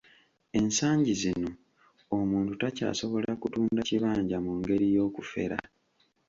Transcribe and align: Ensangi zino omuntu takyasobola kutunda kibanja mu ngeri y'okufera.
Ensangi 0.59 1.11
zino 1.21 1.49
omuntu 2.17 2.51
takyasobola 2.61 3.31
kutunda 3.41 3.81
kibanja 3.87 4.37
mu 4.45 4.51
ngeri 4.59 4.87
y'okufera. 4.95 5.57